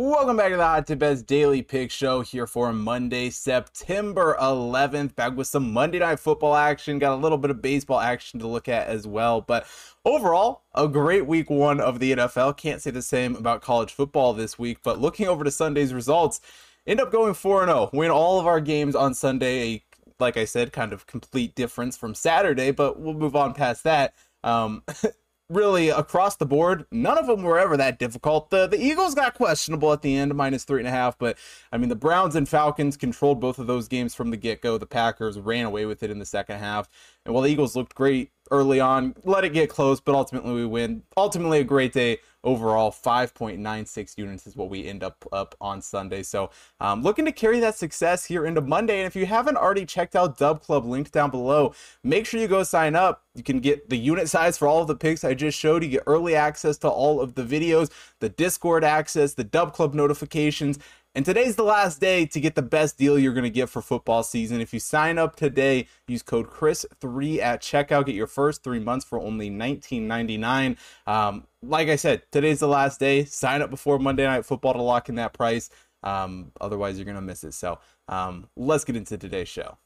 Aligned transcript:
Welcome 0.00 0.36
back 0.36 0.52
to 0.52 0.56
the 0.56 0.62
Hot 0.64 0.86
Tip 0.86 1.00
Bets 1.00 1.22
Daily 1.22 1.60
Pick 1.60 1.90
Show 1.90 2.20
here 2.20 2.46
for 2.46 2.72
Monday, 2.72 3.30
September 3.30 4.36
11th. 4.40 5.16
Back 5.16 5.36
with 5.36 5.48
some 5.48 5.72
Monday 5.72 5.98
Night 5.98 6.20
Football 6.20 6.54
action. 6.54 7.00
Got 7.00 7.14
a 7.14 7.20
little 7.20 7.36
bit 7.36 7.50
of 7.50 7.60
baseball 7.60 7.98
action 7.98 8.38
to 8.38 8.46
look 8.46 8.68
at 8.68 8.86
as 8.86 9.08
well. 9.08 9.40
But 9.40 9.66
overall, 10.04 10.62
a 10.72 10.86
great 10.86 11.26
week 11.26 11.50
one 11.50 11.80
of 11.80 11.98
the 11.98 12.12
NFL. 12.12 12.56
Can't 12.56 12.80
say 12.80 12.92
the 12.92 13.02
same 13.02 13.34
about 13.34 13.60
college 13.60 13.92
football 13.92 14.34
this 14.34 14.56
week. 14.56 14.78
But 14.84 15.00
looking 15.00 15.26
over 15.26 15.42
to 15.42 15.50
Sunday's 15.50 15.92
results, 15.92 16.40
end 16.86 17.00
up 17.00 17.10
going 17.10 17.34
4 17.34 17.66
0. 17.66 17.90
Win 17.92 18.12
all 18.12 18.38
of 18.38 18.46
our 18.46 18.60
games 18.60 18.94
on 18.94 19.14
Sunday. 19.14 19.82
Like 20.20 20.36
I 20.36 20.44
said, 20.44 20.72
kind 20.72 20.92
of 20.92 21.08
complete 21.08 21.56
difference 21.56 21.96
from 21.96 22.14
Saturday. 22.14 22.70
But 22.70 23.00
we'll 23.00 23.14
move 23.14 23.34
on 23.34 23.52
past 23.52 23.82
that. 23.82 24.14
Um, 24.44 24.84
really 25.50 25.88
across 25.88 26.36
the 26.36 26.46
board, 26.46 26.86
none 26.92 27.18
of 27.18 27.26
them 27.26 27.42
were 27.42 27.58
ever 27.58 27.76
that 27.76 27.98
difficult. 27.98 28.50
The 28.50 28.66
the 28.66 28.80
Eagles 28.80 29.14
got 29.14 29.34
questionable 29.34 29.92
at 29.92 30.02
the 30.02 30.16
end, 30.16 30.34
minus 30.34 30.64
three 30.64 30.80
and 30.80 30.88
a 30.88 30.92
half, 30.92 31.18
but 31.18 31.38
I 31.72 31.78
mean 31.78 31.88
the 31.88 31.96
Browns 31.96 32.36
and 32.36 32.48
Falcons 32.48 32.96
controlled 32.96 33.40
both 33.40 33.58
of 33.58 33.66
those 33.66 33.88
games 33.88 34.14
from 34.14 34.30
the 34.30 34.36
get 34.36 34.60
go. 34.60 34.78
The 34.78 34.86
Packers 34.86 35.38
ran 35.38 35.64
away 35.64 35.86
with 35.86 36.02
it 36.02 36.10
in 36.10 36.18
the 36.18 36.26
second 36.26 36.58
half, 36.58 36.88
and 37.24 37.34
while 37.34 37.42
the 37.42 37.50
Eagles 37.50 37.76
looked 37.76 37.94
great 37.94 38.30
early 38.50 38.80
on, 38.80 39.14
let 39.24 39.44
it 39.44 39.52
get 39.52 39.70
close, 39.70 40.00
but 40.00 40.14
ultimately 40.14 40.52
we 40.52 40.66
win. 40.66 41.02
Ultimately, 41.16 41.60
a 41.60 41.64
great 41.64 41.92
day 41.92 42.18
overall. 42.44 42.90
5.96 42.90 44.16
units 44.16 44.46
is 44.46 44.56
what 44.56 44.70
we 44.70 44.86
end 44.86 45.02
up 45.02 45.26
up 45.32 45.54
on 45.60 45.82
Sunday. 45.82 46.22
So, 46.22 46.50
um, 46.80 47.02
looking 47.02 47.24
to 47.24 47.32
carry 47.32 47.60
that 47.60 47.76
success 47.76 48.24
here 48.24 48.46
into 48.46 48.60
Monday. 48.60 48.98
And 48.98 49.06
if 49.06 49.16
you 49.16 49.26
haven't 49.26 49.56
already 49.56 49.84
checked 49.84 50.16
out 50.16 50.38
DubClub, 50.38 50.86
linked 50.86 51.12
down 51.12 51.30
below, 51.30 51.74
make 52.02 52.26
sure 52.26 52.40
you 52.40 52.48
go 52.48 52.62
sign 52.62 52.94
up. 52.94 53.24
You 53.34 53.42
can 53.42 53.60
get 53.60 53.88
the 53.88 53.96
unit 53.96 54.28
size 54.28 54.58
for 54.58 54.66
all 54.66 54.82
of 54.82 54.88
the 54.88 54.96
picks 54.96 55.24
I 55.24 55.34
just 55.34 55.58
showed. 55.58 55.84
You 55.84 55.90
get 55.90 56.02
early 56.06 56.34
access 56.34 56.78
to 56.78 56.88
all 56.88 57.20
of 57.20 57.34
the 57.34 57.44
videos, 57.44 57.90
the 58.20 58.28
Discord 58.28 58.84
access, 58.84 59.34
the 59.34 59.44
DubClub 59.44 59.94
notifications, 59.94 60.78
and 61.14 61.24
today's 61.24 61.56
the 61.56 61.64
last 61.64 62.00
day 62.00 62.26
to 62.26 62.40
get 62.40 62.54
the 62.54 62.62
best 62.62 62.98
deal 62.98 63.18
you're 63.18 63.32
going 63.32 63.44
to 63.44 63.50
get 63.50 63.68
for 63.68 63.82
football 63.82 64.22
season. 64.22 64.60
If 64.60 64.72
you 64.72 64.80
sign 64.80 65.18
up 65.18 65.36
today, 65.36 65.88
use 66.06 66.22
code 66.22 66.48
Chris3 66.48 67.40
at 67.40 67.62
checkout. 67.62 68.06
Get 68.06 68.14
your 68.14 68.26
first 68.26 68.62
three 68.62 68.78
months 68.78 69.04
for 69.04 69.20
only 69.20 69.50
$19.99. 69.50 70.76
Um, 71.06 71.46
like 71.62 71.88
I 71.88 71.96
said, 71.96 72.22
today's 72.30 72.60
the 72.60 72.68
last 72.68 73.00
day. 73.00 73.24
Sign 73.24 73.62
up 73.62 73.70
before 73.70 73.98
Monday 73.98 74.24
Night 74.24 74.44
Football 74.44 74.74
to 74.74 74.82
lock 74.82 75.08
in 75.08 75.16
that 75.16 75.32
price. 75.32 75.70
Um, 76.02 76.52
otherwise, 76.60 76.98
you're 76.98 77.04
going 77.04 77.16
to 77.16 77.20
miss 77.20 77.42
it. 77.42 77.54
So 77.54 77.78
um, 78.06 78.48
let's 78.56 78.84
get 78.84 78.94
into 78.94 79.18
today's 79.18 79.48
show. 79.48 79.76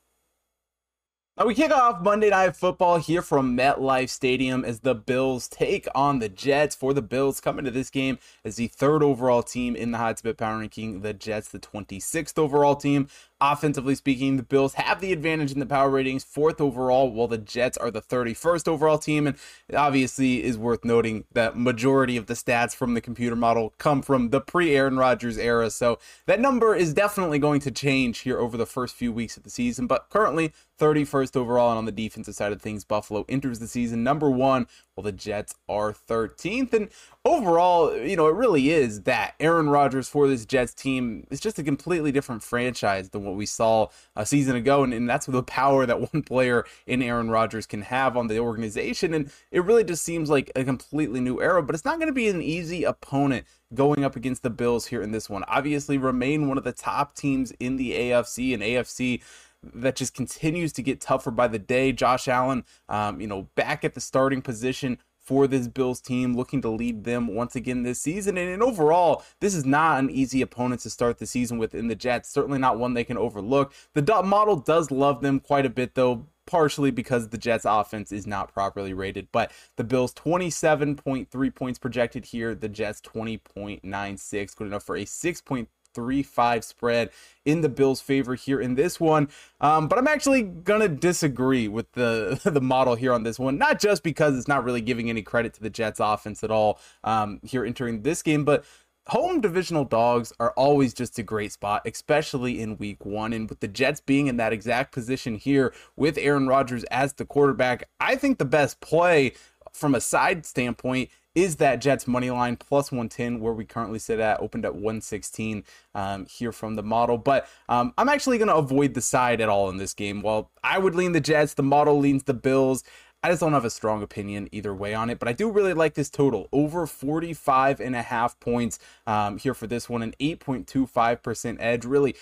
Now 1.39 1.47
we 1.47 1.55
kick 1.55 1.71
off 1.71 2.03
Monday 2.03 2.29
Night 2.29 2.55
Football 2.57 2.99
here 2.99 3.23
from 3.23 3.57
MetLife 3.57 4.11
Stadium 4.11 4.67
as 4.67 4.81
the 4.81 4.95
Bills 4.95 5.49
take 5.49 5.89
on 5.95 6.19
the 6.19 6.29
Jets. 6.29 6.77
For 6.77 6.93
the 6.93 7.01
Bills, 7.01 7.41
coming 7.41 7.65
to 7.65 7.71
this 7.71 7.89
game 7.89 8.19
as 8.45 8.57
the 8.57 8.67
third 8.67 9.03
overall 9.03 9.43
team 9.43 9.75
in 9.75 9.93
the 9.93 9.99
Hot 9.99 10.19
Tip 10.19 10.37
Power 10.37 10.59
Ranking, 10.59 11.01
the 11.01 11.15
Jets, 11.15 11.49
the 11.49 11.59
26th 11.59 12.39
overall 12.39 12.77
team. 12.77 13.09
Offensively 13.45 13.97
speaking, 13.97 14.37
the 14.37 14.45
Bills 14.45 14.75
have 14.75 15.01
the 15.01 15.13
advantage 15.13 15.51
in 15.51 15.59
the 15.59 15.67
power 15.67 15.91
ratings, 15.91 16.23
fourth 16.23 16.61
overall, 16.61 17.11
while 17.11 17.27
the 17.27 17.39
Jets 17.39 17.77
are 17.77 17.91
the 17.91 18.01
31st 18.01 18.69
overall 18.69 18.99
team. 18.99 19.27
And 19.27 19.37
obviously 19.75 20.45
is 20.45 20.57
worth 20.57 20.85
noting 20.85 21.25
that 21.33 21.59
majority 21.59 22.17
of 22.17 22.27
the 22.27 22.35
stats 22.35 22.73
from 22.73 22.95
the 22.95 23.01
computer 23.01 23.35
model 23.35 23.75
come 23.79 24.01
from 24.01 24.31
the 24.31 24.41
pre-Aaron 24.41 24.97
Rodgers 24.97 25.39
era. 25.39 25.71
So 25.71 25.99
that 26.27 26.39
number 26.39 26.77
is 26.77 26.95
definitely 26.95 27.41
going 27.41 27.59
to 27.63 27.73
change 27.73 28.21
here 28.21 28.39
over 28.39 28.57
the 28.57 28.65
first 28.65 28.95
few 28.95 29.13
weeks 29.13 29.37
of 29.37 29.43
the 29.43 29.51
season. 29.51 29.89
But 29.89 30.09
currently, 30.09 30.53
31st 30.79 31.37
overall, 31.37 31.71
and 31.71 31.79
on 31.79 31.85
the 31.85 31.91
defensive 31.91 32.37
side 32.37 32.53
of 32.53 32.63
things, 32.63 32.85
Buffalo 32.85 33.25
enters 33.29 33.59
the 33.59 33.67
season 33.67 34.05
number 34.05 34.31
one 34.31 34.69
well, 34.97 35.05
the 35.05 35.13
Jets 35.13 35.55
are 35.69 35.93
13th. 35.93 36.73
And 36.75 36.89
overall, 37.25 37.97
you 37.97 38.17
know, 38.17 38.27
it 38.27 38.35
really 38.35 38.71
is 38.71 39.03
that 39.03 39.35
Aaron 39.41 39.71
Rodgers 39.71 40.09
for 40.09 40.29
this 40.29 40.45
Jets 40.45 40.75
team 40.75 41.27
is 41.31 41.41
just 41.41 41.59
a 41.59 41.63
completely 41.63 42.13
different 42.13 42.43
franchise 42.43 43.11
than 43.11 43.25
what 43.25 43.35
we 43.35 43.47
saw 43.47 43.89
a 44.17 44.27
season 44.27 44.55
ago. 44.55 44.83
And, 44.83 44.93
and 44.93 45.09
that's 45.09 45.27
the 45.33 45.43
power 45.43 45.87
that 45.87 46.13
one 46.13 46.23
player 46.23 46.65
in 46.87 47.03
Aaron 47.03 47.31
Rodgers 47.31 47.67
can 47.67 47.83
have 47.83 48.17
on 48.17 48.27
the 48.27 48.39
organization. 48.39 49.15
And 49.15 49.31
it 49.51 49.65
really 49.65 49.85
just 49.85 50.05
seems 50.05 50.29
like 50.29 50.51
a 50.55 50.65
completely 50.65 51.21
new 51.21 51.41
era, 51.41 51.63
but 51.63 51.75
it's 51.75 51.85
not 51.85 51.99
going 51.99 52.09
to 52.09 52.15
be 52.15 52.29
an 52.29 52.43
easy 52.43 52.85
opponent 52.85 53.47
going 53.75 54.05
up 54.05 54.17
against 54.17 54.43
the 54.43 54.51
Bills 54.51 54.87
here 54.87 55.01
in 55.01 55.13
this 55.13 55.31
one. 55.31 55.45
Obviously, 55.49 55.97
remain 55.97 56.49
one 56.49 56.59
of 56.59 56.65
the 56.65 56.73
top 56.73 57.15
teams 57.15 57.53
in 57.53 57.77
the 57.77 57.93
AFC 57.93 58.53
and 58.53 58.63
AFC 58.63 59.23
that 59.63 59.97
just 59.97 60.15
continues 60.15 60.73
to 60.75 60.83
get 60.83 61.01
tougher 61.01 61.31
by 61.31 61.49
the 61.49 61.59
day. 61.59 61.93
Josh 61.93 62.29
Allen, 62.29 62.65
um, 62.89 63.21
you 63.21 63.27
know, 63.27 63.49
back 63.55 63.85
at 63.85 63.95
the 63.95 64.01
starting 64.01 64.43
position 64.43 64.99
for 65.23 65.47
this 65.47 65.69
Bills 65.69 66.01
team, 66.01 66.37
looking 66.37 66.61
to 66.63 66.69
lead 66.69 67.05
them 67.05 67.29
once 67.29 67.55
again 67.55 67.85
this 67.85 68.01
season. 68.01 68.37
And, 68.37 68.51
and, 68.51 68.63
overall, 68.63 69.23
this 69.41 69.55
is 69.55 69.65
not 69.65 70.01
an 70.01 70.11
easy 70.11 70.43
opponent 70.43 70.81
to 70.81 70.91
start 70.91 71.19
the 71.19 71.27
season 71.27 71.59
with 71.59 71.75
in 71.75 71.87
the 71.87 71.95
Jets. 71.95 72.29
Certainly 72.29 72.59
not 72.59 72.79
one 72.79 72.95
they 72.95 73.05
can 73.05 73.17
overlook. 73.17 73.73
The 73.95 74.03
dot 74.03 74.27
model 74.27 74.57
does 74.57 74.91
love 74.91 75.23
them 75.23 75.39
quite 75.39 75.67
a 75.67 75.71
bit, 75.71 75.95
though. 75.95 76.27
Partially 76.45 76.91
because 76.91 77.29
the 77.29 77.39
Jets 77.39 77.65
offense 77.65 78.11
is 78.11 78.27
not 78.27 78.53
properly 78.53 78.93
rated, 78.93 79.29
but 79.31 79.53
the 79.77 79.85
Bills 79.85 80.13
27.3 80.13 81.55
points 81.55 81.79
projected 81.79 82.25
here, 82.25 82.53
the 82.53 82.69
Jets 82.69 83.01
20.96, 83.01 84.57
good 84.57 84.67
enough 84.67 84.83
for 84.83 84.97
a 84.97 85.05
6.3 85.05 85.69
three 85.95 86.23
five 86.23 86.65
spread 86.65 87.11
in 87.45 87.61
the 87.61 87.69
Bills' 87.69 88.01
favor 88.01 88.35
here 88.35 88.61
in 88.61 88.75
this 88.75 89.01
one. 89.01 89.29
Um, 89.61 89.89
but 89.89 89.99
I'm 89.99 90.09
actually 90.09 90.43
gonna 90.43 90.89
disagree 90.89 91.69
with 91.69 91.93
the 91.93 92.41
the 92.45 92.61
model 92.61 92.95
here 92.95 93.13
on 93.13 93.23
this 93.23 93.39
one, 93.39 93.59
not 93.59 93.81
just 93.81 94.03
because 94.03 94.37
it's 94.37 94.49
not 94.49 94.65
really 94.65 94.81
giving 94.81 95.11
any 95.11 95.23
credit 95.23 95.55
to 95.55 95.63
the 95.63 95.71
Jets' 95.71 96.01
offense 96.01 96.43
at 96.45 96.51
all 96.51 96.79
um, 97.05 97.41
here 97.43 97.65
entering 97.65 98.03
this 98.03 98.23
game, 98.23 98.45
but 98.45 98.65
home 99.09 99.41
divisional 99.41 99.85
dogs 99.85 100.33
are 100.39 100.53
always 100.53 100.95
just 100.95 101.19
a 101.19 101.23
great 101.23 101.53
spot, 101.53 101.83
especially 101.87 102.61
in 102.61 102.77
week 102.79 103.05
one. 103.05 103.33
And 103.33 103.49
with 103.49 103.61
the 103.61 103.69
Jets 103.69 104.01
being 104.01 104.27
in 104.27 104.37
that 104.37 104.53
exact 104.53 104.93
position 104.93 105.37
here 105.37 105.75
with 105.97 106.19
Aaron 106.19 106.47
Rodgers 106.47 106.85
as 106.85 107.15
the 107.15 107.25
quarterback, 107.25 107.89
I 108.01 108.17
think 108.17 108.39
the 108.39 108.45
best 108.45 108.81
play 108.81 109.33
from 109.73 109.95
a 109.95 110.01
side 110.01 110.47
standpoint 110.47 111.11
is 111.35 111.57
that 111.57 111.81
Jets 111.81 112.07
money 112.07 112.31
line 112.31 112.57
plus 112.57 112.91
110 112.91 113.41
where 113.41 113.53
we 113.53 113.65
currently 113.65 113.99
sit 113.99 114.21
at 114.21 114.41
opened 114.41 114.65
at 114.65 114.75
116 114.75 115.65
um, 115.95 116.27
here 116.27 116.53
from 116.53 116.75
the 116.75 116.83
model. 116.83 117.19
But 117.19 117.49
um, 117.69 117.93
I'm 117.97 118.09
actually 118.09 118.39
going 118.39 118.49
to 118.49 118.57
avoid 118.57 118.95
the 118.95 119.01
side 119.01 119.41
at 119.41 119.49
all 119.49 119.69
in 119.71 119.77
this 119.77 119.95
game. 119.95 120.23
While 120.23 120.51
I 120.63 120.79
would 120.79 120.95
lean 120.95 121.13
the 121.13 121.21
Jets 121.21 121.55
the 121.55 121.63
model 121.63 121.99
leans 121.99 122.25
the 122.25 122.35
Bills 122.35 122.85
I 123.25 123.31
just 123.31 123.41
don't 123.41 123.53
have 123.53 123.65
a 123.65 123.71
strong 123.71 124.03
opinion 124.03 124.49
either 124.51 124.75
way 124.75 124.95
on 124.95 125.09
it, 125.09 125.21
but 125.21 125.29
I 125.29 125.33
do 125.33 125.49
really 125.49 125.75
like 125.75 125.95
this 125.95 126.11
total 126.11 126.49
over 126.51 126.89
45 126.89 127.81
and 127.81 127.95
a 127.95 128.03
half 128.03 128.39
points 128.41 128.81
um, 129.07 129.39
here 129.39 129.55
for 129.55 129.69
this 129.69 129.89
one, 129.89 130.03
an 130.03 130.13
8.25% 130.19 131.57
edge. 131.61 131.85
Really, 131.85 132.17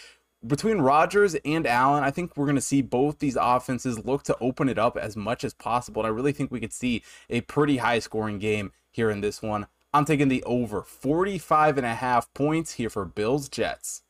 between 0.47 0.79
Rodgers 0.79 1.35
and 1.45 1.67
Allen, 1.67 2.03
I 2.03 2.11
think 2.11 2.37
we're 2.37 2.47
going 2.47 2.57
to 2.57 2.63
see 2.63 2.83
both 2.83 3.19
these 3.19 3.37
offenses 3.41 4.05
look 4.05 4.23
to 4.25 4.37
open 4.41 4.69
it 4.69 4.79
up 4.79 4.97
as 4.97 5.17
much 5.17 5.45
as 5.45 5.55
possible. 5.55 6.03
And 6.03 6.07
I 6.07 6.11
really 6.15 6.33
think 6.33 6.51
we 6.51 6.61
could 6.61 6.73
see 6.73 7.03
a 7.29 7.43
pretty 7.43 7.79
high 7.79 7.99
scoring 7.99 8.39
game 8.39 8.73
here 8.91 9.11
in 9.11 9.21
this 9.21 9.43
one. 9.43 9.67
I'm 9.93 10.05
taking 10.05 10.29
the 10.29 10.43
over 10.45 10.83
45 10.83 11.77
and 11.77 11.87
a 11.87 11.95
half 11.95 12.33
points 12.33 12.75
here 12.75 12.91
for 12.91 13.05
Bills 13.05 13.49
Jets. 13.49 14.03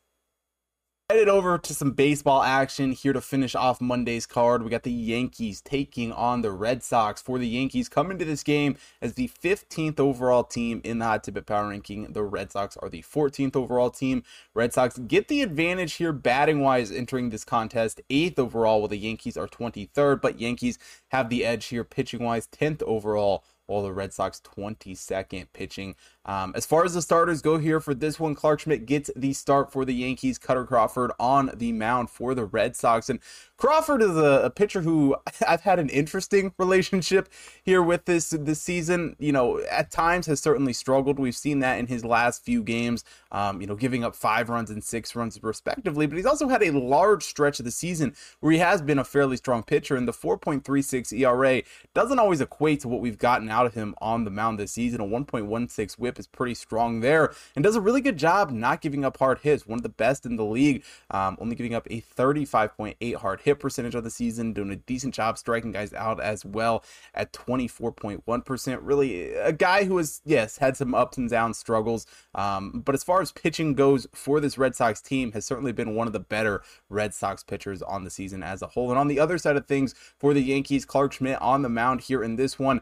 Headed 1.10 1.28
over 1.28 1.58
to 1.58 1.74
some 1.74 1.90
baseball 1.90 2.40
action 2.40 2.92
here 2.92 3.12
to 3.12 3.20
finish 3.20 3.56
off 3.56 3.80
Monday's 3.80 4.26
card. 4.26 4.62
We 4.62 4.70
got 4.70 4.84
the 4.84 4.92
Yankees 4.92 5.60
taking 5.60 6.12
on 6.12 6.42
the 6.42 6.52
Red 6.52 6.84
Sox. 6.84 7.20
For 7.20 7.36
the 7.36 7.48
Yankees, 7.48 7.88
coming 7.88 8.16
to 8.18 8.24
this 8.24 8.44
game 8.44 8.76
as 9.02 9.14
the 9.14 9.26
15th 9.26 9.98
overall 9.98 10.44
team 10.44 10.80
in 10.84 11.00
the 11.00 11.06
Hot 11.06 11.24
Tip 11.24 11.44
Power 11.46 11.70
Ranking. 11.70 12.12
The 12.12 12.22
Red 12.22 12.52
Sox 12.52 12.76
are 12.76 12.88
the 12.88 13.02
14th 13.02 13.56
overall 13.56 13.90
team. 13.90 14.22
Red 14.54 14.72
Sox 14.72 14.98
get 14.98 15.26
the 15.26 15.42
advantage 15.42 15.94
here 15.94 16.12
batting 16.12 16.60
wise 16.60 16.92
entering 16.92 17.30
this 17.30 17.42
contest. 17.42 18.00
8th 18.08 18.38
overall, 18.38 18.78
while 18.78 18.86
the 18.86 18.96
Yankees 18.96 19.36
are 19.36 19.48
23rd, 19.48 20.20
but 20.20 20.38
Yankees 20.38 20.78
have 21.08 21.28
the 21.28 21.44
edge 21.44 21.66
here 21.66 21.82
pitching 21.82 22.22
wise, 22.22 22.46
10th 22.46 22.84
overall 22.84 23.42
while 23.70 23.82
the 23.82 23.92
Red 23.92 24.12
Sox 24.12 24.40
22nd 24.40 25.46
pitching. 25.52 25.94
Um, 26.26 26.52
as 26.54 26.66
far 26.66 26.84
as 26.84 26.92
the 26.92 27.02
starters 27.02 27.40
go 27.40 27.56
here 27.56 27.80
for 27.80 27.94
this 27.94 28.20
one, 28.20 28.34
Clarke 28.34 28.60
Schmidt 28.60 28.84
gets 28.84 29.10
the 29.16 29.32
start 29.32 29.72
for 29.72 29.84
the 29.84 29.94
Yankees. 29.94 30.38
Kutter 30.38 30.66
Crawford 30.66 31.12
on 31.18 31.50
the 31.54 31.72
mound 31.72 32.10
for 32.10 32.34
the 32.34 32.44
Red 32.44 32.76
Sox. 32.76 33.08
And 33.08 33.20
Crawford 33.56 34.02
is 34.02 34.16
a, 34.16 34.42
a, 34.44 34.50
pitcher 34.50 34.82
who 34.82 35.16
I've 35.48 35.62
had 35.62 35.78
an 35.78 35.88
interesting 35.88 36.52
relationship 36.58 37.28
here 37.62 37.82
with 37.82 38.04
this 38.04 38.30
this 38.30 38.60
season. 38.60 39.16
You 39.18 39.32
know, 39.32 39.60
at 39.70 39.90
times 39.90 40.26
has 40.26 40.40
certainly 40.40 40.72
struggled. 40.72 41.18
We've 41.18 41.36
seen 41.36 41.60
that 41.60 41.78
in 41.78 41.86
his 41.86 42.04
last 42.04 42.44
few 42.44 42.62
games. 42.62 43.04
Um, 43.32 43.60
you 43.60 43.66
know, 43.66 43.76
giving 43.76 44.04
up 44.04 44.14
five 44.14 44.50
runs 44.50 44.70
and 44.70 44.84
six 44.84 45.16
runs 45.16 45.42
respectively. 45.42 46.06
But 46.06 46.16
he's 46.16 46.26
also 46.26 46.48
had 46.48 46.62
a 46.62 46.70
large 46.70 47.22
stretch 47.22 47.58
of 47.60 47.64
the 47.64 47.70
season 47.70 48.14
where 48.40 48.52
he 48.52 48.58
has 48.58 48.82
been 48.82 48.98
a 48.98 49.04
fairly 49.04 49.36
strong 49.36 49.62
pitcher. 49.62 49.96
And 49.96 50.06
the 50.06 50.12
4.36 50.12 51.12
ERA 51.18 51.62
doesn't 51.94 52.18
always 52.18 52.40
equate 52.40 52.80
to 52.80 52.88
what 52.88 53.00
we've 53.00 53.18
gotten 53.18 53.48
out 53.48 53.59
of 53.66 53.74
him 53.74 53.94
on 54.00 54.24
the 54.24 54.30
mound 54.30 54.58
this 54.58 54.72
season. 54.72 55.00
A 55.00 55.04
1.16 55.04 55.98
WHIP 55.98 56.10
whip 56.10 56.18
is 56.18 56.26
pretty 56.26 56.54
strong 56.54 57.00
there 57.00 57.32
and 57.54 57.62
does 57.62 57.76
a 57.76 57.80
really 57.80 58.00
good 58.00 58.16
job 58.16 58.50
not 58.50 58.80
giving 58.80 59.04
up 59.04 59.16
hard 59.18 59.38
hits. 59.38 59.66
One 59.66 59.78
of 59.78 59.82
the 59.84 59.88
best 59.88 60.26
in 60.26 60.36
the 60.36 60.44
league, 60.44 60.82
um, 61.10 61.36
only 61.40 61.54
giving 61.54 61.74
up 61.74 61.86
a 61.88 62.00
35.8 62.00 63.14
hard 63.16 63.40
hit 63.42 63.60
percentage 63.60 63.94
of 63.94 64.02
the 64.02 64.10
season, 64.10 64.52
doing 64.52 64.70
a 64.70 64.76
decent 64.76 65.14
job 65.14 65.38
striking 65.38 65.70
guys 65.70 65.94
out 65.94 66.20
as 66.20 66.44
well 66.44 66.84
at 67.14 67.32
24.1%. 67.32 68.78
Really, 68.82 69.32
a 69.34 69.52
guy 69.52 69.84
who 69.84 69.98
has, 69.98 70.20
yes, 70.24 70.58
had 70.58 70.76
some 70.76 70.94
ups 70.94 71.16
and 71.16 71.30
downs 71.30 71.58
struggles, 71.58 72.06
um, 72.34 72.82
but 72.84 72.94
as 72.94 73.04
far 73.04 73.20
as 73.20 73.30
pitching 73.30 73.74
goes 73.74 74.08
for 74.12 74.40
this 74.40 74.58
Red 74.58 74.74
Sox 74.74 75.00
team, 75.00 75.32
has 75.32 75.44
certainly 75.44 75.72
been 75.72 75.94
one 75.94 76.06
of 76.06 76.12
the 76.12 76.20
better 76.20 76.62
Red 76.88 77.14
Sox 77.14 77.44
pitchers 77.44 77.82
on 77.82 78.02
the 78.02 78.10
season 78.10 78.42
as 78.42 78.62
a 78.62 78.66
whole. 78.66 78.90
And 78.90 78.98
on 78.98 79.08
the 79.08 79.20
other 79.20 79.38
side 79.38 79.56
of 79.56 79.66
things, 79.66 79.94
for 80.18 80.34
the 80.34 80.42
Yankees, 80.42 80.84
Clarke 80.84 81.12
Schmidt 81.12 81.40
on 81.40 81.62
the 81.62 81.68
mound 81.68 82.02
here 82.02 82.22
in 82.22 82.36
this 82.36 82.58
one 82.58 82.80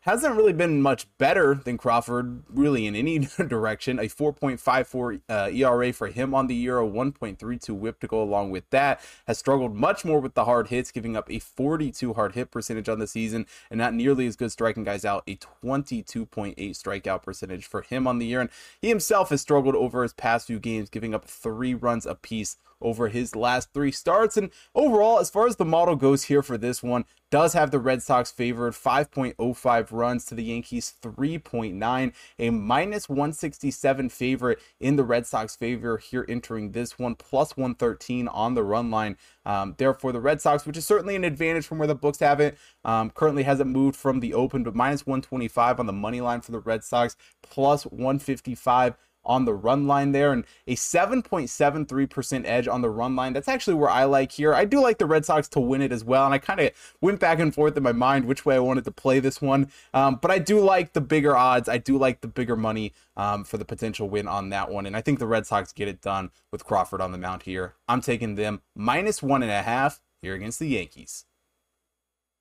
hasn't 0.00 0.34
really 0.34 0.52
been 0.52 0.80
much 0.80 1.06
better 1.18 1.54
than 1.54 1.76
Crawford, 1.76 2.42
really 2.48 2.86
in 2.86 2.96
any 2.96 3.18
direction. 3.48 3.98
A 3.98 4.04
4.54 4.04 5.20
uh, 5.28 5.50
ERA 5.52 5.92
for 5.92 6.08
him 6.08 6.34
on 6.34 6.46
the 6.46 6.54
year, 6.54 6.78
a 6.78 6.86
1.32 6.86 7.68
whip 7.70 8.00
to 8.00 8.06
go 8.06 8.22
along 8.22 8.50
with 8.50 8.68
that. 8.70 9.00
Has 9.26 9.38
struggled 9.38 9.74
much 9.74 10.04
more 10.04 10.20
with 10.20 10.34
the 10.34 10.46
hard 10.46 10.68
hits, 10.68 10.90
giving 10.90 11.16
up 11.16 11.30
a 11.30 11.38
42 11.38 12.14
hard 12.14 12.34
hit 12.34 12.50
percentage 12.50 12.88
on 12.88 12.98
the 12.98 13.06
season, 13.06 13.46
and 13.70 13.78
not 13.78 13.94
nearly 13.94 14.26
as 14.26 14.36
good 14.36 14.52
striking 14.52 14.84
guys 14.84 15.04
out. 15.04 15.22
A 15.26 15.36
22.8 15.36 16.54
strikeout 16.56 17.22
percentage 17.22 17.66
for 17.66 17.82
him 17.82 18.06
on 18.06 18.18
the 18.18 18.26
year, 18.26 18.40
and 18.40 18.50
he 18.80 18.88
himself 18.88 19.28
has 19.28 19.42
struggled 19.42 19.74
over 19.74 20.02
his 20.02 20.14
past 20.14 20.46
few 20.46 20.58
games, 20.58 20.88
giving 20.88 21.14
up 21.14 21.26
three 21.26 21.74
runs 21.74 22.06
apiece 22.06 22.56
over 22.80 23.08
his 23.08 23.36
last 23.36 23.72
three 23.72 23.92
starts. 23.92 24.36
And 24.36 24.50
overall, 24.74 25.18
as 25.18 25.30
far 25.30 25.46
as 25.46 25.56
the 25.56 25.64
model 25.64 25.96
goes 25.96 26.24
here 26.24 26.42
for 26.42 26.58
this 26.58 26.82
one, 26.82 27.04
does 27.30 27.52
have 27.52 27.70
the 27.70 27.78
Red 27.78 28.02
Sox 28.02 28.32
favored 28.32 28.72
5.05 28.72 29.92
runs 29.92 30.24
to 30.26 30.34
the 30.34 30.44
Yankees 30.44 30.94
3.9, 31.00 32.12
a 32.38 32.50
minus 32.50 33.08
167 33.08 34.08
favorite 34.08 34.58
in 34.80 34.96
the 34.96 35.04
Red 35.04 35.26
Sox 35.26 35.54
favor 35.54 35.98
here 35.98 36.26
entering 36.28 36.72
this 36.72 36.98
one, 36.98 37.14
plus 37.14 37.56
113 37.56 38.26
on 38.28 38.54
the 38.54 38.64
run 38.64 38.90
line. 38.90 39.16
Um, 39.46 39.74
therefore, 39.78 40.12
the 40.12 40.20
Red 40.20 40.40
Sox, 40.40 40.66
which 40.66 40.76
is 40.76 40.86
certainly 40.86 41.16
an 41.16 41.24
advantage 41.24 41.66
from 41.66 41.78
where 41.78 41.88
the 41.88 41.94
books 41.94 42.18
have 42.18 42.40
it, 42.40 42.58
um, 42.84 43.10
currently 43.10 43.44
hasn't 43.44 43.70
moved 43.70 43.96
from 43.96 44.20
the 44.20 44.34
open, 44.34 44.64
but 44.64 44.74
minus 44.74 45.06
125 45.06 45.78
on 45.78 45.86
the 45.86 45.92
money 45.92 46.20
line 46.20 46.40
for 46.40 46.52
the 46.52 46.58
Red 46.58 46.82
Sox, 46.82 47.16
plus 47.42 47.84
155 47.84 48.96
on 49.30 49.44
the 49.44 49.54
run 49.54 49.86
line 49.86 50.10
there 50.10 50.32
and 50.32 50.44
a 50.66 50.74
7.73% 50.74 52.42
edge 52.44 52.66
on 52.66 52.82
the 52.82 52.90
run 52.90 53.14
line. 53.14 53.32
That's 53.32 53.46
actually 53.46 53.74
where 53.74 53.88
I 53.88 54.02
like 54.02 54.32
here. 54.32 54.52
I 54.52 54.64
do 54.64 54.80
like 54.80 54.98
the 54.98 55.06
Red 55.06 55.24
Sox 55.24 55.48
to 55.50 55.60
win 55.60 55.80
it 55.80 55.92
as 55.92 56.02
well. 56.02 56.24
And 56.24 56.34
I 56.34 56.38
kind 56.38 56.58
of 56.58 56.72
went 57.00 57.20
back 57.20 57.38
and 57.38 57.54
forth 57.54 57.76
in 57.76 57.84
my 57.84 57.92
mind 57.92 58.24
which 58.24 58.44
way 58.44 58.56
I 58.56 58.58
wanted 58.58 58.84
to 58.84 58.90
play 58.90 59.20
this 59.20 59.40
one. 59.40 59.70
Um, 59.94 60.18
but 60.20 60.32
I 60.32 60.40
do 60.40 60.58
like 60.58 60.94
the 60.94 61.00
bigger 61.00 61.36
odds. 61.36 61.68
I 61.68 61.78
do 61.78 61.96
like 61.96 62.22
the 62.22 62.28
bigger 62.28 62.56
money 62.56 62.92
um, 63.16 63.44
for 63.44 63.56
the 63.56 63.64
potential 63.64 64.10
win 64.10 64.26
on 64.26 64.48
that 64.48 64.68
one. 64.68 64.84
And 64.84 64.96
I 64.96 65.00
think 65.00 65.20
the 65.20 65.28
Red 65.28 65.46
Sox 65.46 65.72
get 65.72 65.86
it 65.86 66.02
done 66.02 66.32
with 66.50 66.64
Crawford 66.64 67.00
on 67.00 67.12
the 67.12 67.18
mound 67.18 67.44
here. 67.44 67.74
I'm 67.88 68.00
taking 68.00 68.34
them 68.34 68.62
minus 68.74 69.22
one 69.22 69.44
and 69.44 69.52
a 69.52 69.62
half 69.62 70.00
here 70.20 70.34
against 70.34 70.58
the 70.58 70.66
Yankees. 70.66 71.24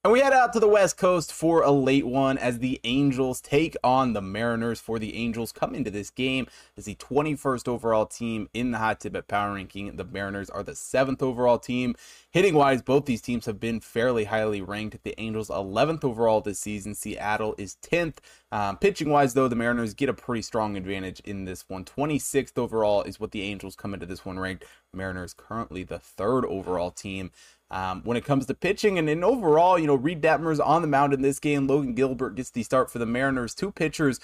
And 0.10 0.14
we 0.16 0.22
head 0.22 0.34
out 0.34 0.54
to 0.54 0.60
the 0.60 0.68
West 0.68 0.98
Coast 0.98 1.32
for 1.32 1.62
a 1.62 1.70
late 1.70 2.08
one 2.08 2.40
as 2.40 2.58
the 2.58 2.82
Angels 2.84 3.40
take 3.40 3.78
on 3.84 4.14
the 4.14 4.24
Mariners. 4.24 4.80
For 4.80 4.98
the 4.98 5.16
Angels, 5.16 5.52
come 5.52 5.76
into 5.76 5.92
this 5.92 6.10
game 6.10 6.48
as 6.76 6.86
the 6.86 6.96
21st 6.96 7.68
overall 7.68 8.08
team 8.08 8.50
in 8.52 8.72
the 8.72 8.80
Hot 8.80 9.00
Tip 9.00 9.14
Bets 9.14 9.28
Power 9.28 9.54
Ranking. 9.54 9.96
The 9.98 10.04
Mariners 10.04 10.50
are 10.50 10.64
the 10.64 10.74
seventh 10.74 11.22
overall 11.22 11.60
team. 11.60 11.94
Hitting 12.32 12.56
wise, 12.56 12.82
both 12.82 13.06
these 13.06 13.22
teams 13.22 13.46
have 13.46 13.60
been 13.60 13.82
fairly 13.82 14.24
highly 14.24 14.64
ranked. 14.64 14.98
The 15.04 15.14
Angels 15.22 15.50
11th 15.50 16.04
overall 16.04 16.42
this 16.42 16.58
season. 16.58 16.96
Seattle 16.96 17.54
is 17.60 17.78
10th. 17.84 18.18
Um, 18.52 18.78
pitching 18.78 19.10
wise, 19.10 19.36
though, 19.36 19.48
the 19.48 19.56
Mariners 19.56 19.94
get 19.94 20.10
a 20.10 20.14
pretty 20.14 20.42
strong 20.42 20.76
advantage 20.76 21.20
in 21.22 21.46
this 21.46 21.66
one. 21.68 21.86
26th 21.86 22.58
overall 22.58 23.04
is 23.04 23.20
what 23.20 23.32
the 23.32 23.44
Angels 23.44 23.76
come 23.76 23.94
into 23.94 24.06
this 24.06 24.26
one 24.26 24.40
ranked. 24.40 24.66
Mariners 24.94 25.34
currently 25.34 25.84
the 25.84 26.00
third 26.00 26.46
overall 26.46 26.90
team. 26.90 27.32
Um, 27.72 28.02
when 28.04 28.18
it 28.18 28.26
comes 28.26 28.48
to 28.48 28.56
pitching 28.56 28.98
and 28.98 29.08
in 29.08 29.24
overall, 29.24 29.78
you 29.78 29.86
know, 29.86 29.94
Reid 29.94 30.24
Detmers 30.24 30.66
on 30.66 30.82
the 30.82 30.88
mound 30.88 31.14
in 31.14 31.22
this 31.22 31.40
game. 31.40 31.68
Logan 31.68 31.94
Gilbert 31.94 32.36
gets 32.36 32.50
the 32.50 32.64
start 32.64 32.90
for 32.90 32.98
the 32.98 33.06
Mariners. 33.06 33.54
Two 33.54 33.72
pitchers 33.72 34.20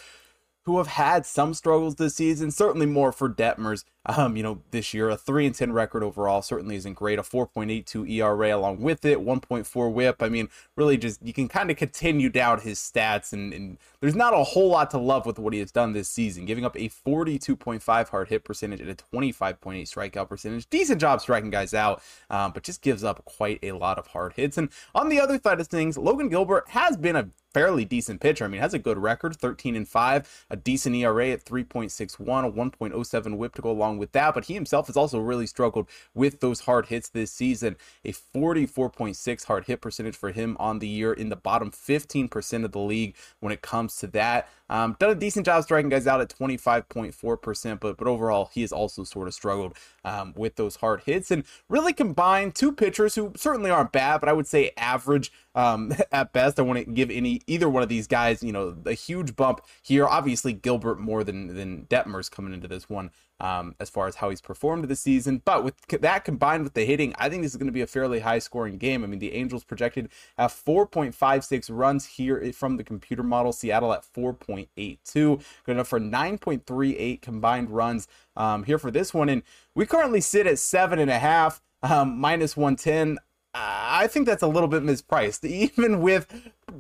who 0.63 0.79
have 0.79 0.87
had 0.87 1.27
some 1.27 1.53
struggles 1.53 1.95
this 1.95 2.15
season, 2.15 2.49
certainly 2.49 2.87
more 2.87 3.11
for 3.11 3.29
Detmers. 3.29 3.83
Um, 4.05 4.37
you 4.37 4.43
know, 4.43 4.61
this 4.71 4.93
year 4.93 5.09
a 5.09 5.17
three 5.17 5.45
and 5.45 5.55
ten 5.55 5.73
record 5.73 6.03
overall 6.03 6.41
certainly 6.41 6.75
isn't 6.75 6.93
great. 6.93 7.19
A 7.19 7.23
4.82 7.23 8.09
ERA 8.09 8.55
along 8.55 8.81
with 8.81 9.03
it, 9.05 9.19
1.4 9.19 9.91
WHIP. 9.91 10.21
I 10.21 10.29
mean, 10.29 10.49
really, 10.75 10.97
just 10.97 11.21
you 11.23 11.33
can 11.33 11.47
kind 11.47 11.71
of 11.71 11.77
continue 11.77 12.29
down 12.29 12.61
his 12.61 12.79
stats, 12.79 13.33
and, 13.33 13.53
and 13.53 13.77
there's 14.01 14.15
not 14.15 14.33
a 14.33 14.43
whole 14.43 14.69
lot 14.69 14.91
to 14.91 14.97
love 14.97 15.25
with 15.25 15.39
what 15.39 15.53
he 15.53 15.59
has 15.59 15.71
done 15.71 15.93
this 15.93 16.09
season. 16.09 16.45
Giving 16.45 16.65
up 16.65 16.75
a 16.75 16.89
42.5 16.89 18.09
hard 18.09 18.27
hit 18.29 18.43
percentage 18.43 18.81
and 18.81 18.89
a 18.89 18.95
25.8 18.95 19.57
strikeout 19.83 20.29
percentage. 20.29 20.69
Decent 20.69 21.01
job 21.01 21.21
striking 21.21 21.49
guys 21.49 21.73
out, 21.73 22.01
um, 22.29 22.51
but 22.51 22.63
just 22.63 22.81
gives 22.81 23.03
up 23.03 23.25
quite 23.25 23.59
a 23.63 23.71
lot 23.71 23.97
of 23.97 24.07
hard 24.07 24.33
hits. 24.33 24.57
And 24.57 24.69
on 24.93 25.09
the 25.09 25.19
other 25.19 25.39
side 25.41 25.59
of 25.59 25.67
things, 25.67 25.97
Logan 25.97 26.29
Gilbert 26.29 26.69
has 26.69 26.97
been 26.97 27.15
a 27.15 27.29
fairly 27.55 27.85
decent 27.85 28.19
pitcher. 28.19 28.43
I 28.43 28.49
mean, 28.49 28.59
has 28.59 28.73
a 28.73 28.79
good 28.79 28.97
record, 28.97 29.37
13 29.37 29.77
and 29.77 29.87
5, 29.87 30.45
a 30.49 30.57
decent 30.57 30.93
ERA 30.93 31.29
at 31.29 31.45
3.61, 31.45 32.45
a 32.45 32.51
1.07 32.51 33.37
whip 33.37 33.55
to 33.55 33.61
go 33.61 33.71
along 33.71 33.94
with 33.97 34.11
that. 34.13 34.33
But 34.33 34.45
he 34.45 34.53
himself 34.53 34.87
has 34.87 34.97
also 34.97 35.19
really 35.19 35.47
struggled 35.47 35.87
with 36.13 36.39
those 36.39 36.61
hard 36.61 36.87
hits 36.87 37.09
this 37.09 37.31
season. 37.31 37.75
A 38.03 38.11
44.6 38.11 39.45
hard 39.45 39.65
hit 39.65 39.81
percentage 39.81 40.15
for 40.15 40.31
him 40.31 40.55
on 40.59 40.79
the 40.79 40.87
year 40.87 41.13
in 41.13 41.29
the 41.29 41.35
bottom 41.35 41.71
15% 41.71 42.65
of 42.65 42.71
the 42.71 42.79
league 42.79 43.15
when 43.39 43.51
it 43.51 43.61
comes 43.61 43.97
to 43.97 44.07
that. 44.07 44.49
Um, 44.69 44.95
done 44.99 45.11
a 45.11 45.15
decent 45.15 45.45
job 45.45 45.63
striking 45.63 45.89
guys 45.89 46.07
out 46.07 46.21
at 46.21 46.29
25.4%, 46.29 47.79
but 47.79 47.97
but 47.97 48.07
overall 48.07 48.49
he 48.51 48.61
has 48.61 48.71
also 48.71 49.03
sort 49.03 49.27
of 49.27 49.33
struggled 49.33 49.77
um, 50.03 50.33
with 50.35 50.55
those 50.55 50.77
hard 50.77 51.01
hits 51.01 51.29
and 51.29 51.43
really 51.69 51.93
combined 51.93 52.55
two 52.55 52.71
pitchers 52.71 53.13
who 53.15 53.31
certainly 53.35 53.69
aren't 53.69 53.91
bad, 53.91 54.19
but 54.19 54.29
I 54.29 54.33
would 54.33 54.47
say 54.47 54.71
average 54.75 55.31
um, 55.53 55.93
at 56.11 56.33
best. 56.33 56.59
I 56.59 56.63
wouldn't 56.63 56.95
give 56.95 57.11
any 57.11 57.41
either 57.45 57.69
one 57.69 57.83
of 57.83 57.89
these 57.89 58.07
guys, 58.07 58.41
you 58.41 58.51
know, 58.51 58.75
a 58.85 58.93
huge 58.93 59.35
bump 59.35 59.61
here. 59.83 60.07
Obviously 60.07 60.53
Gilbert 60.53 60.99
more 60.99 61.23
than 61.23 61.55
than 61.55 61.85
Detmers 61.85 62.31
coming 62.31 62.53
into 62.53 62.67
this 62.67 62.89
one 62.89 63.11
um, 63.39 63.75
as 63.85 63.89
far 63.91 64.07
as 64.07 64.15
how 64.15 64.31
he's 64.31 64.41
performed 64.41 64.83
this 64.85 65.01
season. 65.01 65.43
But 65.45 65.63
with 65.63 65.75
that 65.87 66.25
combined 66.25 66.63
with 66.63 66.73
the 66.73 66.85
hitting, 66.85 67.13
I 67.19 67.29
think 67.29 67.43
this 67.43 67.51
is 67.51 67.57
going 67.57 67.67
to 67.67 67.73
be 67.73 67.81
a 67.81 67.87
fairly 67.87 68.19
high 68.19 68.39
scoring 68.39 68.79
game. 68.79 69.03
I 69.03 69.07
mean, 69.07 69.19
the 69.19 69.33
Angels 69.33 69.63
projected 69.63 70.09
at 70.37 70.49
4.56 70.49 71.69
runs 71.71 72.05
here 72.05 72.51
from 72.53 72.77
the 72.77 72.83
computer 72.83 73.23
model, 73.23 73.53
Seattle 73.53 73.93
at 73.93 74.03
4.82, 74.03 75.05
good 75.13 75.71
enough 75.71 75.87
for 75.87 75.99
9.38 75.99 77.21
combined 77.21 77.69
runs 77.69 78.07
um, 78.35 78.63
here 78.63 78.79
for 78.79 78.89
this 78.89 79.13
one. 79.13 79.29
And 79.29 79.43
we 79.75 79.85
currently 79.85 80.21
sit 80.21 80.47
at 80.47 80.57
seven 80.57 80.99
and 80.99 81.11
a 81.11 81.19
half. 81.19 81.61
Um, 81.83 82.17
minus 82.17 82.57
110. 82.57 83.19
I 83.57 84.07
think 84.07 84.25
that's 84.25 84.43
a 84.43 84.47
little 84.47 84.67
bit 84.67 84.83
mispriced, 84.83 85.45
even 85.49 86.01
with 86.01 86.27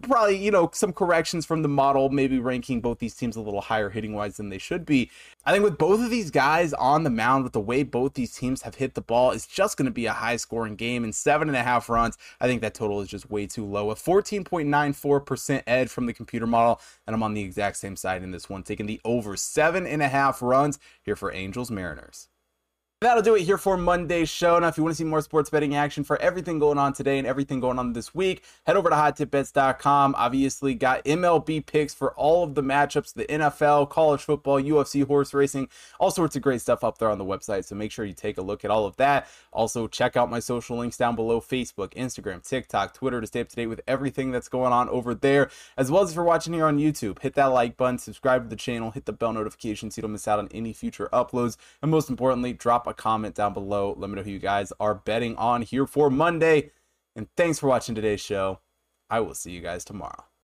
probably, 0.01 0.35
you 0.35 0.51
know, 0.51 0.69
some 0.73 0.91
corrections 0.91 1.45
from 1.45 1.61
the 1.61 1.69
model, 1.69 2.09
maybe 2.09 2.37
ranking 2.37 2.81
both 2.81 2.99
these 2.99 3.15
teams 3.15 3.37
a 3.37 3.41
little 3.41 3.61
higher 3.61 3.89
hitting 3.89 4.13
wise 4.13 4.35
than 4.35 4.49
they 4.49 4.57
should 4.57 4.85
be. 4.85 5.09
I 5.45 5.53
think 5.53 5.63
with 5.63 5.77
both 5.77 6.01
of 6.01 6.09
these 6.09 6.31
guys 6.31 6.73
on 6.73 7.03
the 7.03 7.09
mound, 7.09 7.45
with 7.45 7.53
the 7.53 7.61
way 7.61 7.83
both 7.83 8.15
these 8.15 8.35
teams 8.35 8.63
have 8.63 8.75
hit 8.75 8.93
the 8.93 9.01
ball, 9.01 9.31
it's 9.31 9.47
just 9.47 9.77
going 9.77 9.85
to 9.85 9.91
be 9.91 10.05
a 10.05 10.11
high 10.11 10.35
scoring 10.35 10.75
game. 10.75 11.05
And 11.05 11.15
seven 11.15 11.47
and 11.47 11.55
a 11.55 11.63
half 11.63 11.87
runs, 11.87 12.17
I 12.41 12.47
think 12.47 12.59
that 12.61 12.73
total 12.73 12.99
is 12.99 13.07
just 13.07 13.29
way 13.29 13.47
too 13.47 13.65
low. 13.65 13.89
A 13.89 13.95
14.94% 13.95 15.63
edge 15.65 15.89
from 15.89 16.07
the 16.07 16.13
computer 16.13 16.47
model. 16.47 16.81
And 17.07 17.15
I'm 17.15 17.23
on 17.23 17.33
the 17.33 17.41
exact 17.41 17.77
same 17.77 17.95
side 17.95 18.21
in 18.21 18.31
this 18.31 18.49
one, 18.49 18.63
taking 18.63 18.85
the 18.85 18.99
over 19.05 19.37
seven 19.37 19.87
and 19.87 20.01
a 20.01 20.09
half 20.09 20.41
runs 20.41 20.77
here 21.03 21.15
for 21.15 21.31
Angels 21.31 21.71
Mariners. 21.71 22.27
That'll 23.01 23.21
do 23.21 23.35
it 23.35 23.41
here 23.41 23.57
for 23.57 23.75
Monday's 23.75 24.29
show. 24.29 24.57
Now, 24.57 24.69
if 24.69 24.77
you 24.77 24.83
want 24.83 24.95
to 24.95 24.97
see 24.97 25.03
more 25.03 25.21
sports 25.21 25.49
betting 25.49 25.75
action 25.75 26.05
for 26.05 26.19
everything 26.21 26.59
going 26.59 26.77
on 26.77 26.93
today 26.93 27.17
and 27.17 27.27
everything 27.27 27.59
going 27.59 27.77
on 27.77 27.91
this 27.91 28.15
week, 28.15 28.41
head 28.65 28.77
over 28.77 28.89
to 28.89 28.95
hottipbets.com. 28.95 30.15
Obviously, 30.17 30.73
got 30.75 31.03
MLB 31.03 31.65
picks 31.65 31.93
for 31.93 32.13
all 32.13 32.45
of 32.45 32.55
the 32.55 32.63
matchups, 32.63 33.13
the 33.13 33.25
NFL, 33.25 33.89
college 33.89 34.21
football, 34.21 34.61
UFC, 34.61 35.05
horse 35.05 35.33
racing, 35.33 35.67
all 35.99 36.09
sorts 36.09 36.37
of 36.37 36.41
great 36.41 36.61
stuff 36.61 36.85
up 36.85 36.97
there 36.97 37.09
on 37.09 37.17
the 37.17 37.25
website. 37.25 37.65
So 37.65 37.75
make 37.75 37.91
sure 37.91 38.05
you 38.05 38.13
take 38.13 38.37
a 38.37 38.41
look 38.41 38.63
at 38.63 38.71
all 38.71 38.85
of 38.85 38.95
that. 38.95 39.27
Also, 39.51 39.87
check 39.87 40.15
out 40.15 40.31
my 40.31 40.39
social 40.39 40.77
links 40.77 40.95
down 40.95 41.17
below 41.17 41.41
Facebook, 41.41 41.93
Instagram, 41.95 42.47
TikTok, 42.47 42.93
Twitter 42.93 43.19
to 43.19 43.27
stay 43.27 43.41
up 43.41 43.49
to 43.49 43.57
date 43.57 43.67
with 43.67 43.81
everything 43.89 44.31
that's 44.31 44.47
going 44.47 44.71
on 44.71 44.87
over 44.87 45.13
there. 45.13 45.49
As 45.77 45.91
well 45.91 46.01
as 46.01 46.11
if 46.11 46.15
you're 46.15 46.23
watching 46.23 46.53
here 46.53 46.65
on 46.65 46.79
YouTube, 46.79 47.21
hit 47.21 47.33
that 47.33 47.47
like 47.47 47.75
button, 47.75 47.97
subscribe 47.97 48.43
to 48.43 48.49
the 48.49 48.55
channel, 48.55 48.91
hit 48.91 49.03
the 49.03 49.11
bell 49.11 49.33
notification 49.33 49.91
so 49.91 49.99
you 49.99 50.03
don't 50.03 50.13
miss 50.13 50.29
out 50.29 50.39
on 50.39 50.47
any 50.51 50.71
future 50.71 51.09
uploads. 51.11 51.57
And 51.81 51.91
most 51.91 52.09
importantly, 52.09 52.53
drop 52.53 52.85
a 52.87 52.94
comment 52.95 53.35
down 53.35 53.53
below. 53.53 53.95
Let 53.97 54.09
me 54.09 54.15
know 54.15 54.23
who 54.23 54.31
you 54.31 54.39
guys 54.39 54.73
are 54.79 54.95
betting 54.95 55.35
on 55.35 55.61
here 55.61 55.87
for 55.87 56.09
Monday. 56.09 56.71
And 57.15 57.27
thanks 57.37 57.59
for 57.59 57.67
watching 57.67 57.95
today's 57.95 58.21
show. 58.21 58.59
I 59.09 59.21
will 59.21 59.35
see 59.35 59.51
you 59.51 59.61
guys 59.61 59.85
tomorrow. 59.85 60.25